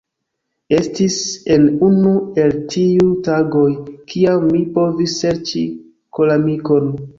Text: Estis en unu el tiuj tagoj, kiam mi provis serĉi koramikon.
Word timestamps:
Estis 0.77 1.17
en 1.55 1.67
unu 1.87 2.13
el 2.45 2.57
tiuj 2.73 3.11
tagoj, 3.29 3.67
kiam 4.15 4.49
mi 4.51 4.65
provis 4.79 5.17
serĉi 5.23 5.65
koramikon. 6.19 6.93